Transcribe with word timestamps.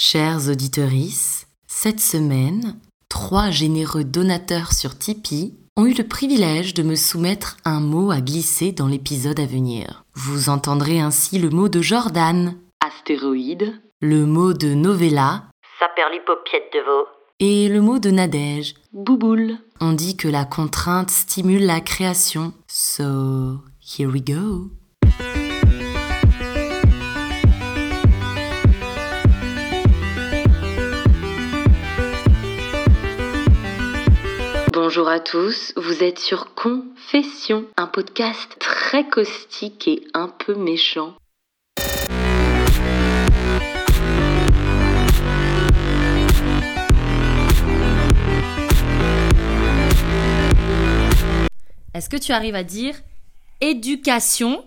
Chers 0.00 0.48
auditeurs, 0.48 0.92
cette 1.66 1.98
semaine, 1.98 2.78
trois 3.08 3.50
généreux 3.50 4.04
donateurs 4.04 4.72
sur 4.72 4.96
Tipeee 4.96 5.58
ont 5.76 5.86
eu 5.86 5.92
le 5.92 6.06
privilège 6.06 6.72
de 6.72 6.84
me 6.84 6.94
soumettre 6.94 7.56
un 7.64 7.80
mot 7.80 8.12
à 8.12 8.20
glisser 8.20 8.70
dans 8.70 8.86
l'épisode 8.86 9.40
à 9.40 9.44
venir. 9.44 10.04
Vous 10.14 10.50
entendrez 10.50 11.00
ainsi 11.00 11.40
le 11.40 11.50
mot 11.50 11.68
de 11.68 11.82
Jordan, 11.82 12.56
astéroïde, 12.80 13.74
le 14.00 14.24
mot 14.24 14.52
de 14.52 14.72
novella, 14.72 15.46
saperlipaupiette 15.80 16.72
de 16.74 16.78
veau, 16.78 17.06
et 17.40 17.68
le 17.68 17.80
mot 17.80 17.98
de 17.98 18.12
Nadège, 18.12 18.76
bouboule. 18.92 19.58
On 19.80 19.94
dit 19.94 20.16
que 20.16 20.28
la 20.28 20.44
contrainte 20.44 21.10
stimule 21.10 21.66
la 21.66 21.80
création. 21.80 22.52
So, 22.68 23.58
here 23.80 24.08
we 24.08 24.22
go. 24.22 24.70
Bonjour 34.88 35.10
à 35.10 35.20
tous, 35.20 35.74
vous 35.76 36.02
êtes 36.02 36.18
sur 36.18 36.54
Confession, 36.54 37.66
un 37.76 37.88
podcast 37.88 38.56
très 38.58 39.06
caustique 39.06 39.86
et 39.86 40.06
un 40.14 40.28
peu 40.28 40.54
méchant. 40.54 41.14
Est-ce 51.92 52.08
que 52.08 52.16
tu 52.16 52.32
arrives 52.32 52.54
à 52.54 52.64
dire 52.64 52.94
éducation, 53.60 54.64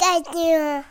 Éducation. 0.00 0.84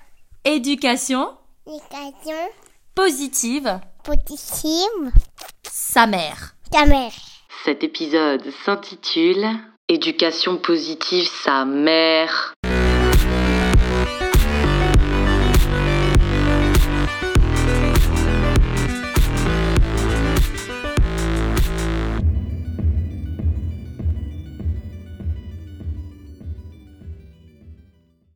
éducation 0.45 1.37
Éducation. 1.67 2.49
positive, 2.95 3.81
Positive. 4.05 5.11
sa 5.69 6.07
mère 6.07 6.55
Ta 6.71 6.85
mère. 6.85 7.11
Cet 7.65 7.83
épisode 7.83 8.43
s'intitule 8.63 9.45
Éducation 9.89 10.55
positive, 10.57 11.27
sa 11.43 11.65
mère. 11.65 12.53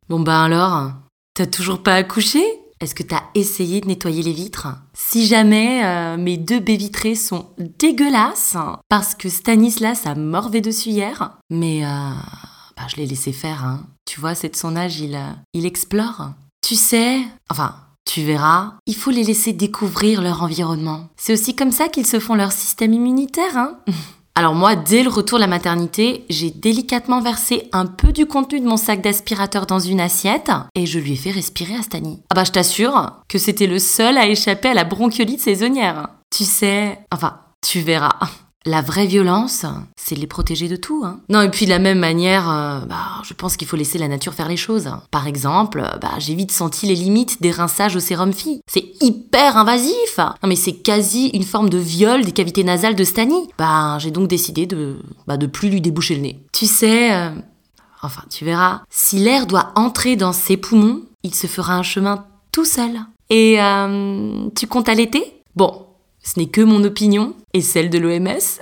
Bon 0.09 0.19
bah 0.19 0.43
alors, 0.43 0.91
t'as 1.33 1.45
toujours 1.45 1.81
pas 1.81 1.95
accouché? 1.95 2.62
Est-ce 2.83 2.95
que 2.95 3.03
t'as 3.03 3.23
essayé 3.33 3.79
de 3.79 3.87
nettoyer 3.87 4.21
les 4.23 4.33
vitres? 4.33 4.67
Si 4.93 5.25
jamais 5.25 5.85
euh, 5.85 6.17
mes 6.17 6.35
deux 6.35 6.59
baies 6.59 6.75
vitrées 6.75 7.15
sont 7.15 7.45
dégueulasses, 7.79 8.57
parce 8.89 9.15
que 9.15 9.29
Stanislas 9.29 10.05
a 10.05 10.15
morvé 10.15 10.59
dessus 10.59 10.89
hier, 10.89 11.37
mais 11.49 11.85
euh, 11.85 11.87
bah, 12.75 12.83
je 12.89 12.97
l'ai 12.97 13.05
laissé 13.05 13.31
faire, 13.31 13.63
hein. 13.63 13.85
Tu 14.05 14.19
vois, 14.19 14.35
c'est 14.35 14.49
de 14.49 14.57
son 14.57 14.75
âge, 14.75 14.99
il, 14.99 15.15
euh, 15.15 15.29
il 15.53 15.65
explore. 15.65 16.31
Tu 16.61 16.75
sais, 16.75 17.21
enfin, 17.49 17.73
tu 18.03 18.21
verras, 18.21 18.73
il 18.85 18.95
faut 18.95 19.11
les 19.11 19.23
laisser 19.23 19.53
découvrir 19.53 20.21
leur 20.21 20.43
environnement. 20.43 21.07
C'est 21.15 21.31
aussi 21.31 21.55
comme 21.55 21.71
ça 21.71 21.87
qu'ils 21.87 22.05
se 22.05 22.19
font 22.19 22.35
leur 22.35 22.51
système 22.51 22.91
immunitaire, 22.91 23.55
hein 23.55 23.77
Alors 24.35 24.55
moi, 24.55 24.75
dès 24.75 25.03
le 25.03 25.09
retour 25.09 25.37
de 25.37 25.43
la 25.43 25.47
maternité, 25.47 26.25
j'ai 26.27 26.49
délicatement 26.49 27.21
versé 27.21 27.69
un 27.71 27.85
peu 27.85 28.11
du 28.11 28.25
contenu 28.25 28.59
de 28.59 28.65
mon 28.65 28.77
sac 28.77 29.01
d'aspirateur 29.01 29.67
dans 29.67 29.79
une 29.79 29.99
assiette 29.99 30.49
et 30.73 30.87
je 30.87 30.97
lui 30.97 31.13
ai 31.13 31.15
fait 31.15 31.29
respirer 31.29 31.75
à 31.75 31.83
Stani. 31.83 32.19
Ah 32.31 32.35
bah 32.35 32.43
je 32.43 32.51
t'assure 32.51 33.11
que 33.29 33.37
c'était 33.37 33.67
le 33.67 33.77
seul 33.77 34.17
à 34.17 34.27
échapper 34.27 34.69
à 34.69 34.73
la 34.73 34.85
bronchiolite 34.85 35.39
saisonnière. 35.41 36.09
Tu 36.35 36.45
sais, 36.45 36.97
enfin, 37.11 37.41
tu 37.61 37.81
verras. 37.81 38.17
La 38.65 38.81
vraie 38.81 39.07
violence, 39.07 39.65
c'est 39.97 40.15
les 40.15 40.27
protéger 40.27 40.69
de 40.69 40.77
tout. 40.77 41.03
Hein. 41.05 41.19
Non, 41.29 41.41
et 41.41 41.49
puis 41.49 41.65
de 41.65 41.69
la 41.69 41.79
même 41.79 41.99
manière, 41.99 42.49
euh, 42.49 42.79
bah, 42.79 43.21
je 43.23 43.33
pense 43.33 43.57
qu'il 43.57 43.67
faut 43.67 43.75
laisser 43.75 43.97
la 43.97 44.07
nature 44.07 44.33
faire 44.33 44.47
les 44.47 44.57
choses. 44.57 44.89
Par 45.11 45.27
exemple, 45.27 45.83
bah, 46.01 46.11
j'ai 46.19 46.33
vite 46.33 46.51
senti 46.51 46.85
les 46.85 46.95
limites 46.95 47.41
des 47.41 47.51
rinçages 47.51 47.95
au 47.97 47.99
sérum 47.99 48.31
fille. 48.31 48.61
C'est 48.67 48.85
hyper 49.01 49.57
invasif. 49.57 50.17
Non, 50.17 50.47
mais 50.47 50.55
c'est 50.55 50.73
quasi 50.73 51.27
une 51.29 51.43
forme 51.43 51.69
de 51.69 51.77
viol 51.77 52.23
des 52.23 52.31
cavités 52.31 52.63
nasales 52.63 52.95
de 52.95 53.03
Stani. 53.03 53.49
Bah, 53.57 53.97
j'ai 53.99 54.11
donc 54.11 54.29
décidé 54.29 54.65
de, 54.65 54.97
bah, 55.27 55.35
de 55.35 55.45
plus 55.45 55.69
lui 55.69 55.81
déboucher 55.81 56.15
le 56.15 56.21
nez. 56.21 56.45
Tu 56.53 56.65
sais, 56.65 57.13
euh, 57.13 57.31
enfin, 58.01 58.23
tu 58.29 58.45
verras, 58.45 58.83
si 58.89 59.19
l'air 59.19 59.45
doit 59.45 59.73
entrer 59.75 60.15
dans 60.15 60.33
ses 60.33 60.55
poumons, 60.55 61.01
il 61.23 61.35
se 61.35 61.47
fera 61.47 61.75
un 61.75 61.83
chemin 61.83 62.25
tout 62.53 62.65
seul. 62.65 63.01
Et 63.29 63.61
euh, 63.61 64.47
tu 64.55 64.67
comptes 64.67 64.87
allaiter? 64.87 65.41
Bon, 65.55 65.85
ce 66.23 66.39
n'est 66.39 66.47
que 66.47 66.61
mon 66.61 66.83
opinion 66.83 67.35
et 67.53 67.61
celle 67.61 67.89
de 67.89 67.99
l'OMS. 67.99 68.59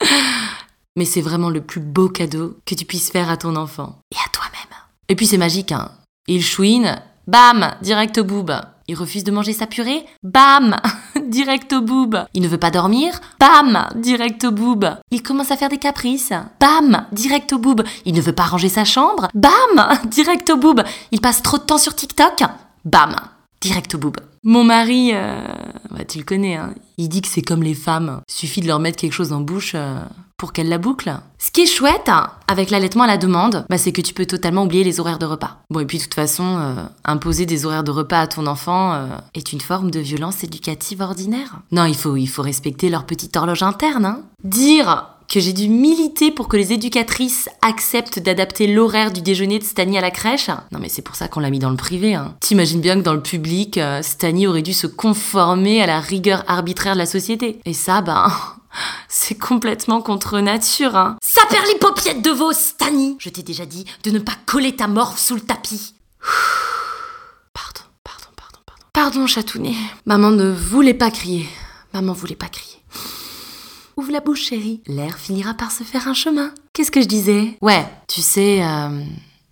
Mais 0.96 1.04
c'est 1.04 1.20
vraiment 1.20 1.50
le 1.50 1.60
plus 1.62 1.80
beau 1.80 2.08
cadeau 2.08 2.56
que 2.66 2.74
tu 2.74 2.84
puisses 2.84 3.10
faire 3.10 3.30
à 3.30 3.36
ton 3.36 3.56
enfant 3.56 3.98
et 4.12 4.16
à 4.16 4.28
toi-même. 4.32 4.78
Et 5.08 5.16
puis 5.16 5.26
c'est 5.26 5.38
magique, 5.38 5.72
hein. 5.72 5.90
Il 6.28 6.42
chouine, 6.42 7.00
bam, 7.26 7.74
direct 7.82 8.18
au 8.18 8.24
boob. 8.24 8.52
Il 8.88 8.96
refuse 8.96 9.24
de 9.24 9.30
manger 9.30 9.52
sa 9.52 9.66
purée, 9.66 10.04
bam, 10.22 10.76
direct 11.26 11.72
au 11.72 11.80
boob. 11.80 12.18
Il 12.34 12.42
ne 12.42 12.48
veut 12.48 12.58
pas 12.58 12.70
dormir, 12.70 13.20
bam, 13.40 13.88
direct 13.96 14.44
au 14.44 14.50
boob. 14.50 14.86
Il 15.10 15.22
commence 15.22 15.50
à 15.50 15.56
faire 15.56 15.68
des 15.68 15.78
caprices, 15.78 16.32
bam, 16.60 17.06
direct 17.12 17.52
au 17.52 17.58
boob. 17.58 17.82
Il 18.04 18.14
ne 18.14 18.20
veut 18.20 18.34
pas 18.34 18.44
ranger 18.44 18.68
sa 18.68 18.84
chambre, 18.84 19.28
bam, 19.34 19.98
direct 20.06 20.50
au 20.50 20.56
boob. 20.56 20.82
Il 21.10 21.20
passe 21.20 21.42
trop 21.42 21.58
de 21.58 21.62
temps 21.62 21.78
sur 21.78 21.94
TikTok, 21.94 22.42
bam, 22.84 23.16
direct 23.60 23.94
au 23.94 23.98
boob. 23.98 24.18
Mon 24.44 24.64
mari, 24.64 25.10
euh, 25.14 25.46
bah, 25.90 26.04
tu 26.04 26.18
le 26.18 26.24
connais, 26.24 26.56
hein, 26.56 26.74
il 26.98 27.08
dit 27.08 27.22
que 27.22 27.28
c'est 27.28 27.42
comme 27.42 27.62
les 27.62 27.74
femmes. 27.74 28.20
Suffit 28.28 28.60
de 28.60 28.66
leur 28.66 28.78
mettre 28.78 28.98
quelque 28.98 29.12
chose 29.12 29.32
en 29.32 29.40
bouche 29.40 29.72
euh, 29.74 30.02
pour 30.36 30.52
qu'elles 30.52 30.68
la 30.68 30.78
bouclent. 30.78 31.14
Ce 31.38 31.50
qui 31.50 31.62
est 31.62 31.66
chouette 31.66 32.08
hein, 32.08 32.30
avec 32.48 32.70
l'allaitement 32.70 33.04
à 33.04 33.06
la 33.06 33.16
demande, 33.16 33.64
bah, 33.70 33.78
c'est 33.78 33.92
que 33.92 34.00
tu 34.00 34.14
peux 34.14 34.26
totalement 34.26 34.64
oublier 34.64 34.84
les 34.84 35.00
horaires 35.00 35.18
de 35.18 35.26
repas. 35.26 35.58
Bon, 35.70 35.80
et 35.80 35.86
puis 35.86 35.98
de 35.98 36.02
toute 36.02 36.14
façon, 36.14 36.58
euh, 36.58 36.84
imposer 37.04 37.46
des 37.46 37.64
horaires 37.64 37.84
de 37.84 37.90
repas 37.90 38.20
à 38.20 38.26
ton 38.26 38.46
enfant 38.46 38.92
euh, 38.92 39.06
est 39.34 39.52
une 39.52 39.60
forme 39.60 39.90
de 39.90 40.00
violence 40.00 40.42
éducative 40.44 41.00
ordinaire. 41.00 41.60
Non, 41.70 41.84
il 41.84 41.96
faut, 41.96 42.16
il 42.16 42.26
faut 42.28 42.42
respecter 42.42 42.88
leur 42.88 43.06
petite 43.06 43.36
horloge 43.36 43.62
interne. 43.62 44.04
Hein. 44.04 44.22
Dire 44.44 45.06
que 45.32 45.40
j'ai 45.40 45.54
dû 45.54 45.68
militer 45.68 46.30
pour 46.30 46.46
que 46.46 46.58
les 46.58 46.74
éducatrices 46.74 47.48
acceptent 47.62 48.18
d'adapter 48.18 48.66
l'horaire 48.66 49.10
du 49.10 49.22
déjeuner 49.22 49.58
de 49.58 49.64
Stani 49.64 49.96
à 49.96 50.02
la 50.02 50.10
crèche. 50.10 50.48
Non 50.72 50.78
mais 50.78 50.90
c'est 50.90 51.00
pour 51.00 51.16
ça 51.16 51.26
qu'on 51.26 51.40
l'a 51.40 51.48
mis 51.48 51.58
dans 51.58 51.70
le 51.70 51.76
privé. 51.76 52.14
Hein. 52.14 52.34
T'imagines 52.40 52.82
bien 52.82 52.96
que 52.96 53.00
dans 53.00 53.14
le 53.14 53.22
public, 53.22 53.78
euh, 53.78 54.02
Stani 54.02 54.46
aurait 54.46 54.60
dû 54.60 54.74
se 54.74 54.86
conformer 54.86 55.82
à 55.82 55.86
la 55.86 56.00
rigueur 56.00 56.44
arbitraire 56.48 56.92
de 56.92 56.98
la 56.98 57.06
société. 57.06 57.60
Et 57.64 57.72
ça, 57.72 58.02
ben... 58.02 58.30
C'est 59.08 59.38
complètement 59.38 60.00
contre 60.00 60.40
nature, 60.40 60.96
hein. 60.96 61.16
Saperlipaupiette 61.22 62.22
de 62.22 62.30
veau, 62.30 62.52
Stani 62.52 63.16
Je 63.18 63.28
t'ai 63.30 63.42
déjà 63.42 63.64
dit 63.64 63.86
de 64.04 64.10
ne 64.10 64.18
pas 64.18 64.36
coller 64.44 64.76
ta 64.76 64.86
morve 64.86 65.18
sous 65.18 65.34
le 65.34 65.40
tapis. 65.40 65.94
Pardon, 67.54 67.82
pardon, 68.04 68.28
pardon, 68.36 68.58
pardon. 68.66 68.82
Pardon, 68.92 69.26
chatounet. 69.26 69.76
Maman 70.04 70.30
ne 70.30 70.50
voulait 70.50 70.94
pas 70.94 71.10
crier. 71.10 71.48
Maman 71.94 72.12
voulait 72.12 72.34
pas 72.34 72.48
crier. 72.48 72.78
Ouvre 74.02 74.10
la 74.10 74.20
bouche, 74.20 74.42
chérie. 74.46 74.82
L'air 74.88 75.16
finira 75.16 75.54
par 75.54 75.70
se 75.70 75.84
faire 75.84 76.08
un 76.08 76.12
chemin. 76.12 76.50
Qu'est-ce 76.72 76.90
que 76.90 77.00
je 77.00 77.06
disais? 77.06 77.56
Ouais, 77.60 77.86
tu 78.08 78.20
sais... 78.20 78.60
euh, 78.64 79.00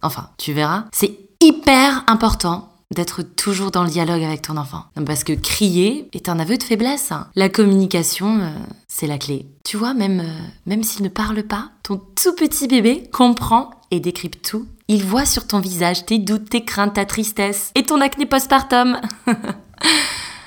Enfin, 0.03 0.31
tu 0.39 0.53
verras. 0.53 0.87
C'est 0.91 1.17
hyper 1.41 2.03
important 2.09 2.73
d'être 2.93 3.23
toujours 3.23 3.71
dans 3.71 3.85
le 3.85 3.91
dialogue 3.91 4.25
avec 4.25 4.43
ton 4.43 4.57
enfant. 4.57 4.87
Parce 5.07 5.23
que 5.23 5.35
crier 5.35 6.09
est 6.13 6.29
un 6.29 6.41
aveu 6.41 6.57
de 6.57 6.65
faiblesse. 6.65 7.13
La 7.37 7.49
communication, 7.49 8.41
euh, 8.41 8.51
c'est 8.89 9.07
la 9.07 9.19
clé. 9.19 9.47
Tu 9.65 9.77
vois, 9.77 9.95
même, 9.95 10.19
euh, 10.19 10.39
même 10.67 10.83
s'il 10.83 11.05
ne 11.05 11.09
parle 11.09 11.45
pas, 11.45 11.71
ton 11.85 12.01
tout 12.21 12.35
petit 12.35 12.67
bébé 12.67 13.09
comprend 13.13 13.71
et 13.93 14.01
décrypte 14.01 14.45
tout. 14.51 14.67
Il 14.89 15.05
voit 15.05 15.27
sur 15.27 15.47
ton 15.47 15.61
visage 15.61 16.07
tes 16.07 16.19
doutes, 16.19 16.51
tes 16.51 16.65
craintes, 16.65 16.95
ta 16.95 17.05
tristesse 17.05 17.71
et 17.77 17.85
ton 17.85 18.01
acné 18.01 18.27
postpartum. 18.27 18.99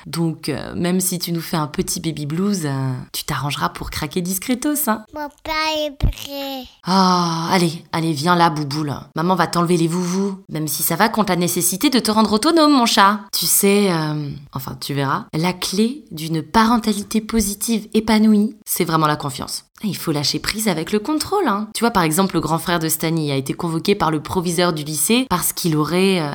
Donc, 0.06 0.48
euh, 0.48 0.74
même 0.74 1.00
si 1.00 1.18
tu 1.18 1.32
nous 1.32 1.40
fais 1.40 1.56
un 1.56 1.66
petit 1.66 2.00
baby 2.00 2.26
blues, 2.26 2.62
euh, 2.64 2.92
tu 3.12 3.24
t'arrangeras 3.24 3.70
pour 3.70 3.90
craquer 3.90 4.20
discretos, 4.20 4.88
hein. 4.88 5.04
Mon 5.14 5.28
père 5.42 5.54
est 5.78 5.96
prêt. 5.96 6.64
Ah, 6.84 7.48
allez, 7.50 7.84
allez, 7.92 8.12
viens 8.12 8.36
là, 8.36 8.50
bouboule. 8.50 8.94
Maman 9.16 9.34
va 9.34 9.46
t'enlever 9.46 9.76
les 9.76 9.88
vouvous. 9.88 10.38
Même 10.50 10.68
si 10.68 10.82
ça 10.82 10.96
va 10.96 11.08
contre 11.08 11.30
la 11.30 11.36
nécessité 11.36 11.90
de 11.90 11.98
te 11.98 12.10
rendre 12.10 12.32
autonome, 12.32 12.72
mon 12.72 12.86
chat. 12.86 13.20
Tu 13.32 13.46
sais, 13.46 13.90
euh, 13.90 14.30
enfin, 14.52 14.76
tu 14.80 14.94
verras, 14.94 15.26
la 15.32 15.52
clé 15.52 16.04
d'une 16.10 16.42
parentalité 16.42 17.20
positive 17.20 17.88
épanouie, 17.94 18.56
c'est 18.66 18.84
vraiment 18.84 19.06
la 19.06 19.16
confiance. 19.16 19.64
Il 19.82 19.96
faut 19.96 20.12
lâcher 20.12 20.38
prise 20.38 20.68
avec 20.68 20.92
le 20.92 20.98
contrôle. 20.98 21.46
Hein. 21.46 21.68
Tu 21.74 21.80
vois, 21.80 21.90
par 21.90 22.04
exemple, 22.04 22.34
le 22.36 22.40
grand 22.40 22.58
frère 22.58 22.78
de 22.78 22.88
Stani 22.88 23.32
a 23.32 23.36
été 23.36 23.52
convoqué 23.52 23.94
par 23.94 24.10
le 24.10 24.20
proviseur 24.20 24.72
du 24.72 24.82
lycée 24.84 25.26
parce 25.28 25.52
qu'il 25.52 25.76
aurait... 25.76 26.20
euh, 26.20 26.34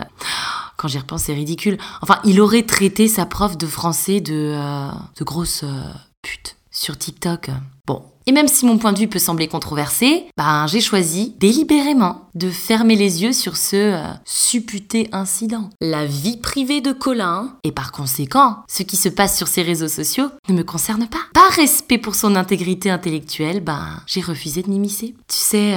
Quand 0.80 0.88
j'y 0.88 0.98
repense, 0.98 1.24
c'est 1.24 1.34
ridicule. 1.34 1.78
Enfin, 2.02 2.20
il 2.24 2.40
aurait 2.40 2.64
traité 2.64 3.10
sa 3.10 3.26
prof 3.26 3.58
de 3.58 3.68
français 3.68 4.22
de... 4.22 4.54
euh, 4.56 4.88
de 5.18 5.24
grosse 5.26 5.64
euh, 5.64 5.84
pute 6.22 6.56
sur 6.72 6.98
TikTok. 6.98 7.50
Bon, 7.86 8.02
Et 8.26 8.32
même 8.32 8.48
si 8.48 8.66
mon 8.66 8.78
point 8.78 8.94
de 8.94 9.00
vue 9.00 9.10
peut 9.10 9.20
sembler 9.20 9.50
controversé, 9.50 10.28
ben 10.38 10.68
j'ai 10.68 10.80
choisi 10.80 11.36
délibérément 11.38 12.30
de 12.34 12.50
fermer 12.50 12.96
les 12.96 13.24
yeux 13.24 13.34
sur 13.34 13.58
ce 13.58 13.76
euh, 13.76 14.04
supputé 14.24 15.10
incident. 15.12 15.70
La 15.82 16.06
vie 16.06 16.38
privée 16.38 16.80
de 16.80 16.94
Colin, 16.94 17.58
et 17.66 17.74
par 17.74 17.92
conséquent, 17.92 18.64
ce 18.70 18.84
qui 18.84 18.96
se 18.96 19.10
passe 19.10 19.36
sur 19.36 19.50
ses 19.50 19.64
réseaux 19.64 19.90
sociaux, 19.90 20.30
ne 20.48 20.54
me 20.54 20.64
concerne 20.64 21.08
pas. 21.08 21.18
Par 21.34 21.52
respect 21.52 21.98
pour 21.98 22.16
son 22.16 22.38
intégrité 22.38 22.90
intellectuelle, 22.90 23.60
ben 23.62 23.86
j'ai 24.06 24.22
refusé 24.22 24.62
de 24.62 24.70
m'immiscer. 24.70 25.14
Tu 25.28 25.36
sais, 25.36 25.76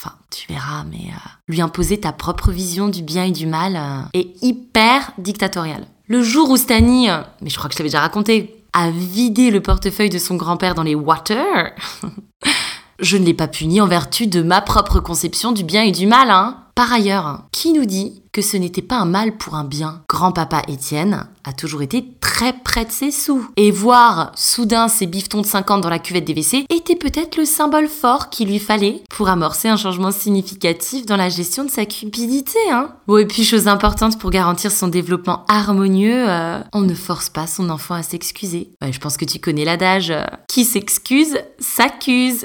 Enfin, 0.00 0.14
tu 0.30 0.46
verras, 0.52 0.84
mais 0.88 1.08
euh, 1.08 1.28
lui 1.48 1.60
imposer 1.60 1.98
ta 1.98 2.12
propre 2.12 2.52
vision 2.52 2.86
du 2.86 3.02
bien 3.02 3.24
et 3.24 3.32
du 3.32 3.48
mal 3.48 3.74
euh, 3.74 4.02
est 4.14 4.40
hyper 4.44 5.10
dictatorial. 5.18 5.88
Le 6.06 6.22
jour 6.22 6.50
où 6.50 6.56
Stani, 6.56 7.10
euh, 7.10 7.18
mais 7.42 7.50
je 7.50 7.56
crois 7.56 7.68
que 7.68 7.72
je 7.74 7.78
t'avais 7.78 7.88
déjà 7.88 7.98
raconté, 7.98 8.62
a 8.72 8.92
vidé 8.92 9.50
le 9.50 9.60
portefeuille 9.60 10.08
de 10.08 10.18
son 10.18 10.36
grand-père 10.36 10.76
dans 10.76 10.84
les 10.84 10.94
water, 10.94 11.72
je 13.00 13.16
ne 13.16 13.24
l'ai 13.24 13.34
pas 13.34 13.48
puni 13.48 13.80
en 13.80 13.88
vertu 13.88 14.28
de 14.28 14.40
ma 14.40 14.60
propre 14.60 15.00
conception 15.00 15.50
du 15.50 15.64
bien 15.64 15.82
et 15.82 15.90
du 15.90 16.06
mal, 16.06 16.30
hein. 16.30 16.58
Par 16.78 16.92
ailleurs, 16.92 17.42
qui 17.50 17.72
nous 17.72 17.86
dit 17.86 18.22
que 18.32 18.40
ce 18.40 18.56
n'était 18.56 18.82
pas 18.82 18.98
un 18.98 19.04
mal 19.04 19.36
pour 19.36 19.56
un 19.56 19.64
bien? 19.64 20.04
Grand-papa 20.08 20.62
Étienne 20.68 21.26
a 21.42 21.52
toujours 21.52 21.82
été 21.82 22.04
très 22.20 22.52
près 22.52 22.84
de 22.84 22.92
ses 22.92 23.10
sous. 23.10 23.44
Et 23.56 23.72
voir 23.72 24.30
soudain 24.36 24.86
ses 24.86 25.08
bifetons 25.08 25.40
de 25.40 25.46
50 25.46 25.80
dans 25.80 25.90
la 25.90 25.98
cuvette 25.98 26.24
des 26.24 26.34
WC 26.34 26.66
était 26.70 26.94
peut-être 26.94 27.36
le 27.36 27.46
symbole 27.46 27.88
fort 27.88 28.30
qu'il 28.30 28.46
lui 28.46 28.60
fallait 28.60 29.02
pour 29.10 29.28
amorcer 29.28 29.66
un 29.66 29.76
changement 29.76 30.12
significatif 30.12 31.04
dans 31.04 31.16
la 31.16 31.30
gestion 31.30 31.64
de 31.64 31.70
sa 31.72 31.84
cupidité, 31.84 32.60
hein. 32.70 32.92
Bon, 33.08 33.16
et 33.16 33.26
puis 33.26 33.42
chose 33.42 33.66
importante 33.66 34.16
pour 34.16 34.30
garantir 34.30 34.70
son 34.70 34.86
développement 34.86 35.44
harmonieux, 35.48 36.28
euh, 36.28 36.60
on 36.72 36.82
ne 36.82 36.94
force 36.94 37.28
pas 37.28 37.48
son 37.48 37.70
enfant 37.70 37.94
à 37.94 38.04
s'excuser. 38.04 38.70
Je 38.88 38.98
pense 39.00 39.16
que 39.16 39.24
tu 39.24 39.40
connais 39.40 39.64
l'adage 39.64 40.12
euh, 40.12 40.22
qui 40.46 40.64
s'excuse 40.64 41.38
s'accuse. 41.58 42.44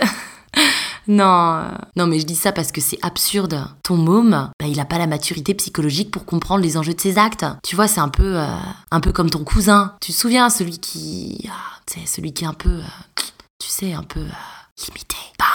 Non, 1.07 1.55
euh, 1.55 1.69
non, 1.95 2.07
mais 2.07 2.19
je 2.19 2.25
dis 2.25 2.35
ça 2.35 2.51
parce 2.51 2.71
que 2.71 2.79
c'est 2.81 2.99
absurde. 3.01 3.67
Ton 3.83 3.97
môme, 3.97 4.51
bah, 4.59 4.67
il 4.67 4.79
a 4.79 4.85
pas 4.85 4.97
la 4.97 5.07
maturité 5.07 5.53
psychologique 5.53 6.11
pour 6.11 6.25
comprendre 6.25 6.63
les 6.63 6.77
enjeux 6.77 6.93
de 6.93 7.01
ses 7.01 7.17
actes. 7.17 7.45
Tu 7.63 7.75
vois, 7.75 7.87
c'est 7.87 7.99
un 7.99 8.09
peu, 8.09 8.39
euh, 8.39 8.47
un 8.91 8.99
peu 8.99 9.11
comme 9.11 9.29
ton 9.29 9.43
cousin. 9.43 9.95
Tu 10.01 10.13
te 10.13 10.17
souviens, 10.17 10.49
celui 10.49 10.79
qui, 10.79 11.49
ah, 11.51 11.79
tu 11.85 11.99
sais, 11.99 12.05
celui 12.05 12.33
qui 12.33 12.45
est 12.45 12.47
un 12.47 12.53
peu, 12.53 12.69
euh, 12.69 13.21
tu 13.59 13.67
sais, 13.67 13.93
un 13.93 14.03
peu 14.03 14.21
euh, 14.21 14.85
limité. 14.85 15.17
Bah, 15.37 15.45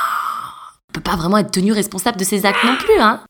on 0.90 0.92
peut 0.92 1.00
pas 1.00 1.16
vraiment 1.16 1.38
être 1.38 1.50
tenu 1.50 1.72
responsable 1.72 2.18
de 2.18 2.24
ses 2.24 2.44
actes 2.44 2.64
non 2.64 2.76
plus, 2.76 2.98
hein. 2.98 3.20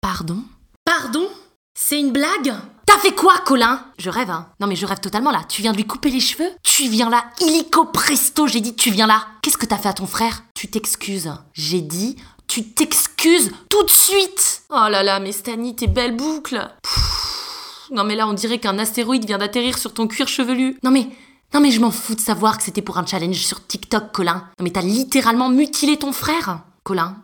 Pardon? 0.00 0.42
Pardon? 0.84 1.28
C'est 1.74 1.98
une 1.98 2.12
blague? 2.12 2.54
T'as 2.96 3.02
fait 3.02 3.14
quoi, 3.14 3.34
Colin? 3.44 3.84
Je 3.98 4.08
rêve, 4.08 4.30
hein. 4.30 4.48
Non 4.58 4.66
mais 4.66 4.74
je 4.74 4.86
rêve 4.86 5.00
totalement 5.00 5.30
là. 5.30 5.42
Tu 5.46 5.60
viens 5.60 5.72
de 5.72 5.76
lui 5.76 5.84
couper 5.86 6.08
les 6.08 6.18
cheveux? 6.18 6.50
Tu 6.62 6.88
viens 6.88 7.10
là, 7.10 7.26
illico 7.42 7.84
presto, 7.84 8.46
j'ai 8.46 8.62
dit 8.62 8.74
tu 8.74 8.90
viens 8.90 9.06
là. 9.06 9.26
Qu'est-ce 9.42 9.58
que 9.58 9.66
t'as 9.66 9.76
fait 9.76 9.90
à 9.90 9.92
ton 9.92 10.06
frère? 10.06 10.44
Tu 10.54 10.68
t'excuses. 10.68 11.30
J'ai 11.52 11.82
dit 11.82 12.16
tu 12.48 12.64
t'excuses 12.64 13.50
tout 13.68 13.82
de 13.82 13.90
suite 13.90 14.62
Oh 14.70 14.88
là 14.88 15.02
là, 15.02 15.20
mais 15.20 15.32
Stani, 15.32 15.76
tes 15.76 15.88
belles 15.88 16.16
boucles 16.16 16.70
Pfff. 16.82 17.90
Non 17.90 18.02
mais 18.02 18.16
là, 18.16 18.26
on 18.26 18.32
dirait 18.32 18.60
qu'un 18.60 18.78
astéroïde 18.78 19.26
vient 19.26 19.36
d'atterrir 19.36 19.76
sur 19.76 19.92
ton 19.92 20.06
cuir 20.06 20.26
chevelu. 20.26 20.78
Non 20.82 20.90
mais... 20.90 21.06
Non 21.52 21.60
mais 21.60 21.72
je 21.72 21.80
m'en 21.80 21.90
fous 21.90 22.14
de 22.14 22.20
savoir 22.20 22.56
que 22.56 22.64
c'était 22.64 22.80
pour 22.80 22.96
un 22.96 23.04
challenge 23.04 23.36
sur 23.36 23.66
TikTok, 23.66 24.10
Colin. 24.12 24.48
Non 24.58 24.64
mais 24.64 24.70
t'as 24.70 24.80
littéralement 24.80 25.50
mutilé 25.50 25.98
ton 25.98 26.12
frère, 26.12 26.60
Colin. 26.82 27.18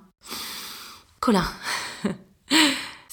Colin. 1.21 1.45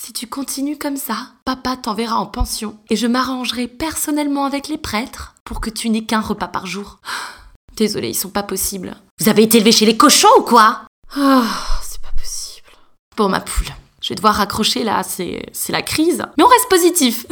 Si 0.09 0.13
tu 0.13 0.25
continues 0.25 0.79
comme 0.79 0.97
ça, 0.97 1.33
papa 1.45 1.77
t'enverra 1.77 2.15
en 2.15 2.25
pension 2.25 2.79
et 2.89 2.95
je 2.95 3.05
m'arrangerai 3.05 3.67
personnellement 3.67 4.45
avec 4.45 4.67
les 4.67 4.79
prêtres 4.79 5.35
pour 5.43 5.61
que 5.61 5.69
tu 5.69 5.87
n'aies 5.91 6.03
qu'un 6.05 6.19
repas 6.19 6.47
par 6.47 6.65
jour. 6.65 6.97
Désolée, 7.77 8.09
ils 8.09 8.15
sont 8.15 8.31
pas 8.31 8.41
possibles. 8.41 8.95
Vous 9.19 9.29
avez 9.29 9.43
été 9.43 9.57
élevé 9.57 9.71
chez 9.71 9.85
les 9.85 9.97
cochons 9.97 10.27
ou 10.39 10.41
quoi? 10.41 10.81
Ah, 11.15 11.43
c'est 11.83 12.01
pas 12.01 12.11
possible. 12.17 12.69
Bon, 13.17 13.29
ma 13.29 13.39
poule, 13.39 13.67
je 14.01 14.09
vais 14.09 14.15
devoir 14.15 14.33
raccrocher 14.33 14.83
là, 14.83 15.03
c'est 15.03 15.45
c'est 15.53 15.73
la 15.73 15.83
crise. 15.83 16.23
Mais 16.39 16.43
on 16.43 16.47
reste 16.47 16.69
positif. 16.71 17.27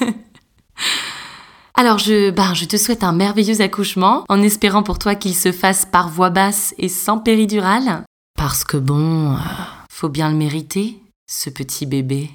Alors 1.74 1.98
je, 1.98 2.30
ben, 2.30 2.54
je 2.54 2.64
te 2.64 2.76
souhaite 2.76 3.04
un 3.04 3.12
merveilleux 3.12 3.60
accouchement, 3.60 4.24
en 4.28 4.42
espérant 4.42 4.82
pour 4.82 4.98
toi 4.98 5.14
qu'il 5.14 5.36
se 5.36 5.52
fasse 5.52 5.86
par 5.86 6.08
voix 6.08 6.30
basse 6.30 6.74
et 6.76 6.88
sans 6.88 7.18
péridurale. 7.18 8.02
Parce 8.36 8.64
que 8.64 8.78
bon, 8.78 9.34
euh, 9.34 9.38
faut 9.88 10.08
bien 10.08 10.28
le 10.28 10.34
mériter, 10.36 11.00
ce 11.26 11.50
petit 11.50 11.86
bébé. 11.86 12.30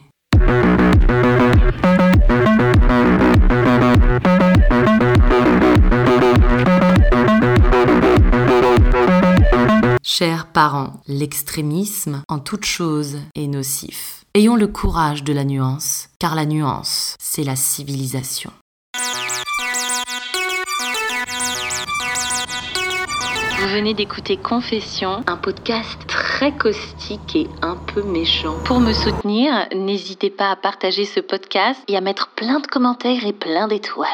Chers 10.04 10.48
parents, 10.48 11.02
l'extrémisme 11.08 12.22
en 12.28 12.40
toute 12.40 12.66
chose 12.66 13.18
est 13.36 13.48
nocif. 13.48 14.26
Ayons 14.34 14.56
le 14.56 14.68
courage 14.68 15.24
de 15.24 15.34
la 15.34 15.46
nuance, 15.46 16.10
car 16.20 16.36
la 16.36 16.46
nuance, 16.46 17.16
c'est 17.20 17.44
la 17.44 17.56
civilisation. 17.56 18.52
Vous 23.60 23.68
venez 23.68 23.94
d'écouter 23.94 24.38
Confession, 24.38 25.24
un 25.28 25.38
podcast 25.38 26.00
très 26.42 26.58
caustique 26.58 27.36
et 27.36 27.52
un 27.62 27.76
peu 27.76 28.02
méchant. 28.02 28.62
Pour 28.66 28.80
me 28.80 28.94
soutenir, 28.94 29.68
n'hésitez 29.76 30.32
pas 30.32 30.50
à 30.50 30.56
partager 30.56 31.06
ce 31.06 31.20
podcast 31.20 31.80
et 31.88 31.96
à 31.96 32.02
mettre 32.02 32.30
plein 32.30 32.60
de 32.60 32.66
commentaires 32.66 33.28
et 33.28 33.32
plein 33.32 33.68
d'étoiles. 33.68 34.10